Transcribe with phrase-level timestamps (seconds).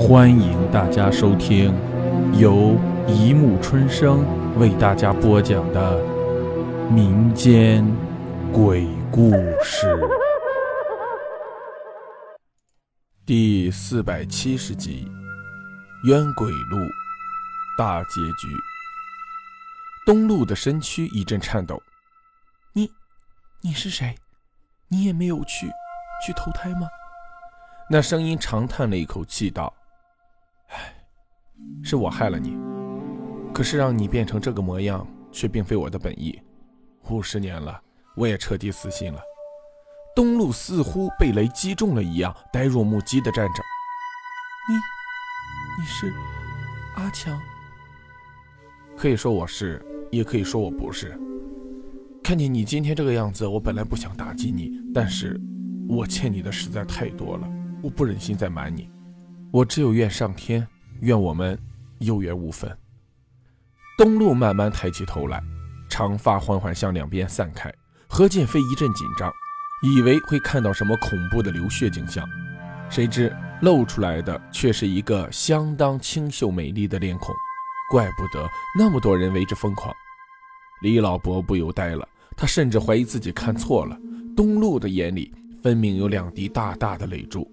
[0.00, 1.74] 欢迎大家收听
[2.32, 2.74] 由
[3.06, 4.24] 一木春生
[4.58, 6.02] 为大家播讲的
[6.90, 7.84] 民间
[8.50, 9.30] 鬼故
[9.62, 9.86] 事
[13.26, 15.06] 第四百七十集
[16.08, 16.78] 《冤鬼路》
[17.76, 18.56] 大结局。
[20.06, 21.78] 东路的身躯一阵颤抖
[22.72, 22.90] ：“你，
[23.60, 24.16] 你是谁？
[24.88, 25.66] 你也没有去
[26.26, 26.88] 去投胎吗？”
[27.90, 29.70] 那声音长叹了一口气，道。
[30.70, 30.94] 唉，
[31.82, 32.56] 是我害了你，
[33.52, 36.40] 可是让你变成这个模样，却并非我的本意。
[37.08, 37.80] 五十年了，
[38.16, 39.20] 我也彻底死心了。
[40.14, 43.62] 东路似乎被雷击中了一样，呆若木鸡的站着。
[44.68, 44.74] 你，
[45.80, 46.12] 你是
[46.96, 47.40] 阿强？
[48.96, 51.18] 可以说我是，也可以说我不是。
[52.22, 55.40] 看见你今天这个样子，我本来不想打击你，但是
[55.88, 57.48] 我欠你的实在太多了，
[57.82, 58.90] 我不忍心再瞒你。
[59.52, 60.64] 我只有怨上天，
[61.00, 61.58] 怨我们
[61.98, 62.70] 有缘无分。
[63.98, 65.42] 东路慢慢抬起头来，
[65.88, 67.72] 长发缓缓向两边散开。
[68.08, 69.32] 何建飞一阵紧张，
[69.82, 72.24] 以为会看到什么恐怖的流血景象，
[72.88, 77.34] 谁知露出来的却是一个相当清秀美丽的脸孔。
[77.90, 78.48] 怪不得
[78.78, 79.92] 那么多人为之疯狂。
[80.80, 83.98] 李老伯不由呆了，他甚至怀疑自己看错了。
[84.36, 87.50] 东路的眼里分明有两滴大大的泪珠。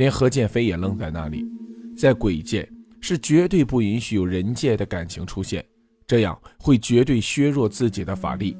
[0.00, 1.46] 连何建飞也愣在那里，
[1.94, 2.66] 在鬼界
[3.02, 5.62] 是绝对不允许有人界的感情出现，
[6.06, 8.56] 这样会绝对削弱自己的法力。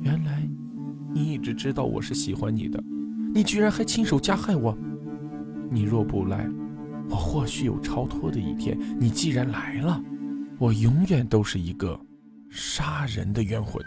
[0.00, 0.48] 原来
[1.12, 2.82] 你一直知道我是喜欢你的，
[3.34, 4.74] 你居然还亲手加害我！
[5.70, 6.48] 你若不来，
[7.10, 8.74] 我或许有超脱的一天。
[8.98, 10.02] 你既然来了，
[10.58, 12.00] 我永远都是一个
[12.48, 13.84] 杀人的冤魂。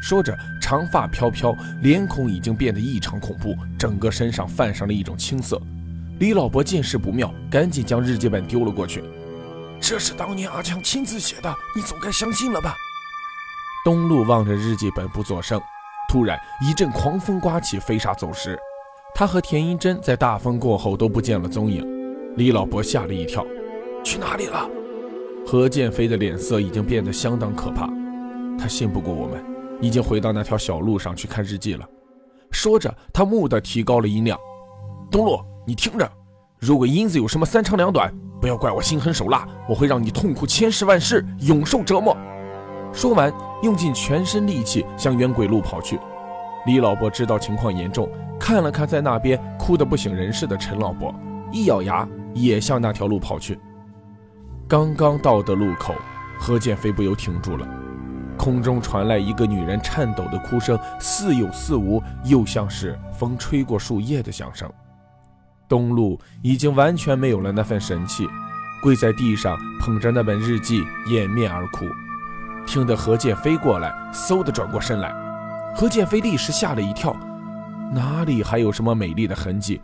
[0.00, 5.60] 说着，长发飘飘，脸孔已经变得异常恐怖，整个身上泛上了一种青色。
[6.18, 9.04] 李老伯见势不妙，赶紧将日记本丢了过去。
[9.80, 12.74] 这是当年阿强亲自写的，你总该相信了吧？
[13.84, 15.60] 东路望着日记本不作声。
[16.08, 18.58] 突然一阵狂风刮起，飞沙走石。
[19.14, 21.86] 他和田英珍在大风过后都不见了踪影。
[22.36, 23.46] 李老伯吓了一跳，
[24.04, 24.68] 去哪里了？
[25.46, 27.88] 何建飞的脸色已经变得相当可怕，
[28.58, 29.42] 他信不过我们。
[29.80, 31.88] 已经回到那条小路上去看日记了。
[32.50, 34.38] 说着，他蓦地提高了音量
[35.10, 36.10] ：“东路，你听着，
[36.58, 42.16] 如果英子有什么三长两短，不要怪我心狠手辣，我会让你痛苦千世万世，永受折磨。”
[42.92, 43.32] 说完，
[43.62, 45.98] 用尽全身力气向冤鬼路跑去。
[46.66, 51.14] 李老伯知道情况严重，看了看在那边哭得不省人事的陈老伯，
[51.52, 53.58] 一咬牙，也向那条路跑去。
[54.66, 55.94] 刚刚到的路口，
[56.38, 57.66] 何建飞不由停住了。
[58.40, 64.66] 空中传来一个女人颤抖的哭声，似有似无，又像是风吹过树叶的响声。
[65.68, 68.26] 东路已经完全没有了那份神气，
[68.82, 71.84] 跪在地上捧着那本日记，掩面而哭。
[72.66, 75.12] 听得何建飞过来，嗖的转过身来。
[75.76, 77.14] 何建飞立时吓了一跳，
[77.92, 79.82] 哪里还有什么美丽的痕迹？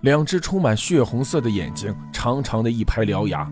[0.00, 3.46] 两只充满血红色的眼睛，长长的一排獠牙，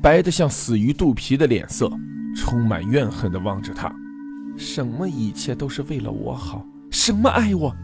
[0.00, 1.90] 白的像死鱼肚皮的脸色。
[2.36, 3.92] 充满怨恨地望着他，
[4.56, 7.74] 什么一切都是为了我好，什么爱我，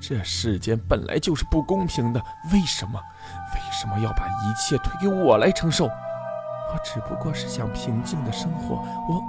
[0.00, 2.20] 这世间本来就是不公平的，
[2.52, 3.00] 为什么，
[3.54, 5.84] 为什么要把一切推给我来承受？
[5.84, 8.76] 我只不过是想平静的生活，
[9.08, 9.22] 我，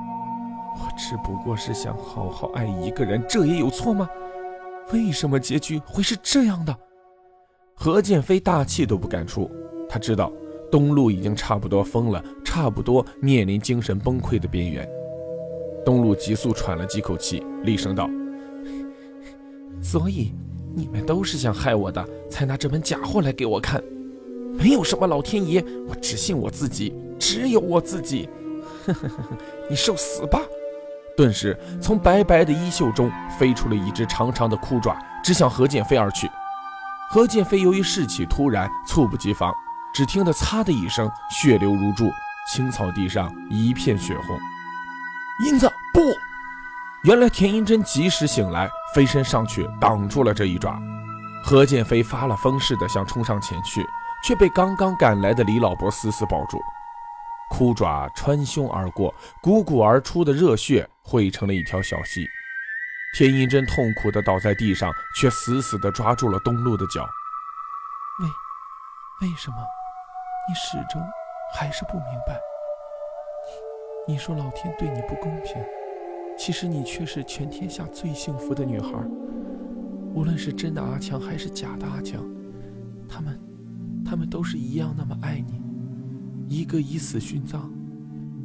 [0.79, 4.09] 我只不过是想好好爱一个人，这也有错吗？
[4.91, 6.75] 为什么结局会是这样的？
[7.75, 9.49] 何建飞大气都不敢出，
[9.87, 10.31] 他知道。
[10.69, 12.21] 东路已经差不多疯了，
[12.57, 14.89] 差不多面临精神崩溃的边缘。
[15.85, 18.09] 东路急速喘了几口气，厉声道
[19.79, 20.33] ：“所以
[20.75, 23.79] 你们都是想害我的，才拿这本假货来给我看。
[24.57, 28.27] 没有什么老天爷，我只信我自己，只有我自己。
[29.69, 30.41] 你受死吧！”
[31.15, 36.27] 顿时，从白白的衣袖中飞出了一只长长的枯爪，直向何建飞而去。
[37.11, 39.53] 何建飞由于事起突然，猝不及防。
[39.93, 42.09] 只听得“擦”的一声，血流如注，
[42.47, 44.39] 青草地上一片血红。
[45.45, 46.01] 英子，不！
[47.03, 50.79] 原来田英珍及时醒来，飞身上去挡住了这一爪。
[51.43, 53.85] 何建飞发了疯似的想冲上前去，
[54.23, 56.59] 却被刚刚赶来的李老伯死死抱住。
[57.49, 62.27] 枯爪穿胸而过，汩汩而出的热血汇成了一条小溪。
[63.15, 67.07] 田英珍痛苦地倒在地上，却死死地抓住了东路的脚。
[69.21, 69.57] 为为什么？
[70.49, 71.01] 你始终
[71.53, 72.39] 还是不明白，
[74.07, 75.55] 你说老天对你不公平，
[76.37, 78.91] 其实你却是全天下最幸福的女孩。
[80.13, 82.23] 无论是真的阿强还是假的阿强，
[83.07, 83.39] 他们
[84.05, 85.61] 他们都是一样那么爱你，
[86.47, 87.71] 一个以死殉葬，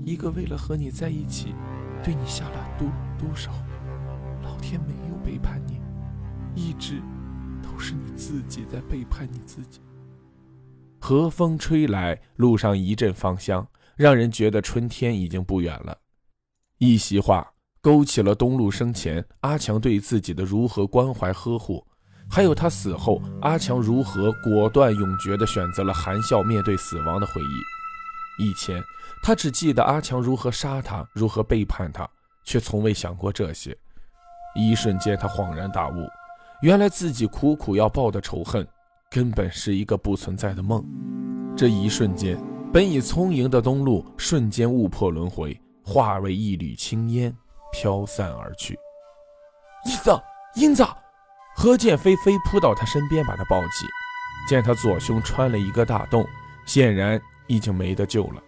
[0.04, 1.54] 一个为了和你在一起，
[2.02, 2.86] 对你下了毒
[3.18, 3.50] 毒手。
[4.42, 5.80] 老天没有背叛你，
[6.54, 7.00] 一直
[7.62, 9.80] 都是你自己在背叛你自己。
[11.02, 13.66] 和风吹来，路上一阵芳香，
[13.96, 15.98] 让人觉得春天已经不远了。
[16.78, 17.44] 一席话
[17.80, 21.84] 勾起了东路生前阿强对自己的如何关怀呵护，
[22.30, 28.44] 还有他死后阿强如何果断永决地选择了含笑面对死亡的回忆。
[28.44, 28.80] 以前
[29.24, 32.08] 他只记得阿强如何杀他，如何背叛他，
[32.44, 33.76] 却从未想过这些。
[34.54, 36.08] 一瞬间，他恍然大悟，
[36.60, 38.64] 原来自己苦苦要报的仇恨。
[39.12, 40.82] 根本是一个不存在的梦。
[41.54, 42.38] 这一瞬间，
[42.72, 47.30] 本已聪颖的东路瞬间悟破轮回，化为一缕青烟，
[47.70, 48.74] 飘散而去。
[49.84, 50.10] 英子，
[50.54, 50.82] 英子！
[51.54, 53.84] 何建飞飞扑到他身边，把他抱起，
[54.48, 56.24] 见他左胸穿了一个大洞，
[56.64, 58.42] 显然已经没得救了。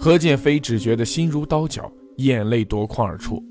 [0.00, 3.44] 何建飞只觉得心如刀绞，眼泪夺眶而出。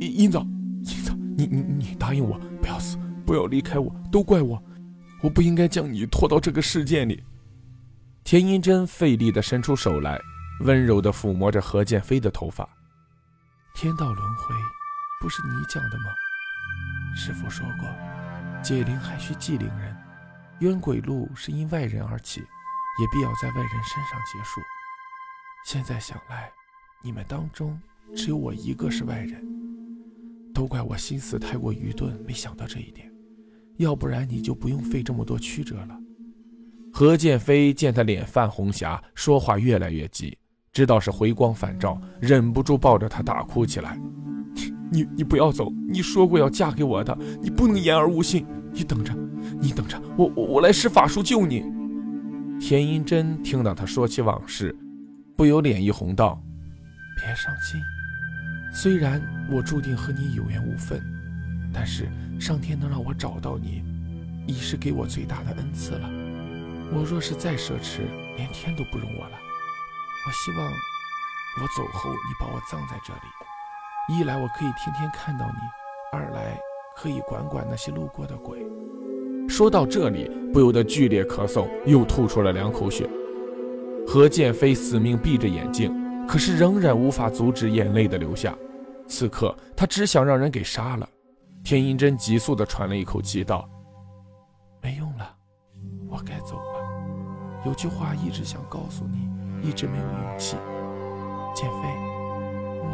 [0.00, 4.62] 英子，英子，你你你答应我，不要死，不要离开我，都怪我。
[5.24, 7.24] 我不应该将你拖到这个世界里。
[8.24, 10.20] 田英珍费力地伸出手来，
[10.60, 12.68] 温柔地抚摸着何建飞的头发。
[13.74, 14.54] 天道轮回，
[15.22, 16.04] 不是你讲的吗？
[17.16, 17.88] 师傅说过，
[18.62, 19.96] 解铃还需系铃人。
[20.60, 24.60] 冤鬼路是因外人而起，也必要在外人身上结束。
[25.64, 26.52] 现在想来，
[27.02, 27.80] 你们当中
[28.14, 29.42] 只有我一个是外人，
[30.52, 33.10] 都怪我心思太过愚钝，没想到这一点。
[33.78, 35.98] 要不然你就不用费这么多曲折了。
[36.92, 40.36] 何建飞见他脸泛红霞，说话越来越急，
[40.72, 43.98] 知道是回光返照，忍不住抱着他大哭起来。
[44.92, 48.46] 你你不要走，你说过要嫁给我的，你不能言而无信。
[48.72, 49.12] 你等着，
[49.60, 51.64] 你等着，我我我来施法术救你。
[52.60, 54.76] 田英珍听到他说起往事，
[55.36, 56.40] 不由脸一红道
[57.16, 57.80] ：“别伤心，
[58.72, 59.20] 虽然
[59.50, 61.00] 我注定和你有缘无分。”
[61.74, 62.08] 但是
[62.40, 63.82] 上天能让我找到你，
[64.46, 66.10] 已是给我最大的恩赐了。
[66.92, 68.02] 我若是再奢侈，
[68.36, 69.38] 连天都不容我了。
[70.26, 75.58] 我希望我走后，你把我葬在这里，一来我可以天天看到你，
[76.12, 76.58] 二来
[76.96, 78.64] 可以管管那些路过的鬼。
[79.48, 83.08] 说到这里，不由得剧烈咳嗽，又吐出了两口血。
[84.06, 88.54] 何建飞死命闭着眼睛，可是仍然无法阻止眼泪的流下。
[89.06, 91.08] 此刻他只想让人给杀了。
[91.64, 93.66] 田英珍急速地喘了一口气，道
[94.82, 95.34] ：“没用了，
[96.10, 96.62] 我该走了。
[97.64, 99.30] 有句话一直想告诉你，
[99.66, 100.58] 一直没有勇气。
[101.54, 101.88] 减肥，
[102.82, 102.86] 我……”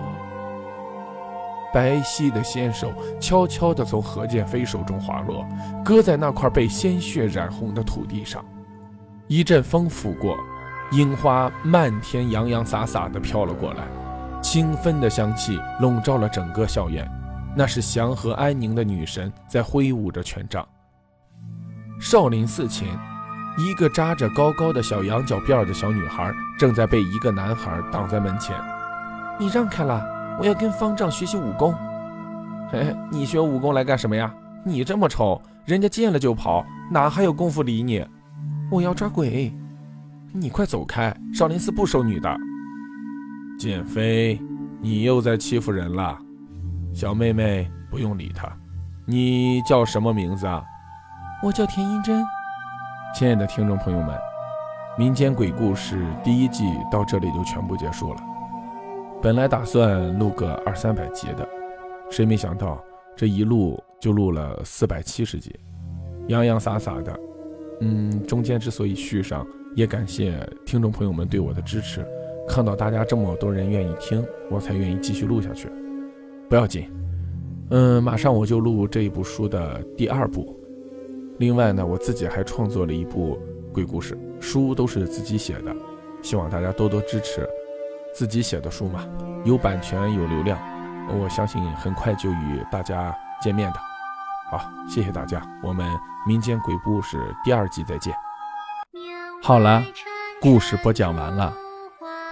[1.75, 5.45] 白皙的纤手悄悄地从何建飞手中滑落，
[5.85, 8.45] 搁在那块被鲜血染红的土地上。
[9.27, 10.37] 一阵风拂过，
[10.93, 13.83] 樱花漫天洋洋洒洒地飘了过来，
[14.41, 17.05] 清芬的香气笼罩了整个校园。
[17.57, 20.67] 那是祥和安宁的女神在挥舞着权杖。
[22.01, 22.89] 少林寺前，
[23.59, 28.57] 一个扎着高高的小羊角辫的小女孩正在被一个男孩挡在门前。
[29.39, 30.03] 你让开了，
[30.39, 31.75] 我要跟方丈学习武功。
[32.73, 34.33] 嘿，你学武功来干什么呀？
[34.65, 38.07] 你这么丑，人家见了就跑，哪还有功夫理你？
[38.71, 39.53] 我要抓鬼，
[40.33, 41.15] 你快走开！
[41.35, 42.35] 少林寺不收女的。
[43.59, 44.41] 剑飞，
[44.81, 46.17] 你又在欺负人了。
[46.93, 48.51] 小妹妹，不用理他。
[49.07, 50.63] 你叫什么名字啊？
[51.43, 52.23] 我叫田英珍。
[53.15, 54.17] 亲爱的听众朋友们，
[54.99, 58.21] 民间鬼故事第一季到这里就全部结束了。
[59.23, 61.49] 本来打算录个二三百集的，
[62.11, 62.83] 谁没想到
[63.17, 65.59] 这一录就录了四百七十集，
[66.29, 67.21] 洋洋洒洒的。
[67.81, 72.07] 嗯，中间之所以续上，也感谢听众朋友们对我的支持。
[72.49, 75.71] 看到大家这么多人愿意听，我才愿意继续录下去。
[76.51, 76.91] 不要紧，
[77.71, 80.59] 嗯，马上我就录这一部书的第二部。
[81.39, 83.39] 另外呢，我自己还创作了一部
[83.73, 85.73] 鬼故事书，都是自己写的，
[86.23, 87.49] 希望大家多多支持。
[88.13, 89.07] 自己写的书嘛，
[89.45, 90.59] 有版权有流量，
[91.21, 93.79] 我相信很快就与大家见面的。
[94.51, 95.89] 好，谢谢大家，我们
[96.27, 98.13] 民间鬼故事第二季再见。
[99.41, 99.81] 好了，
[100.41, 101.55] 故事播讲完了，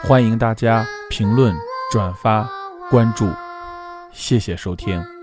[0.02, 1.54] 欢迎大家评论、
[1.92, 2.50] 转发、
[2.90, 3.28] 关注。
[4.18, 5.17] 谢谢收听。